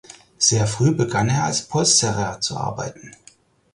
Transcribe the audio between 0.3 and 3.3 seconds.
Sehr früh begann er als Polsterer zu arbeiten.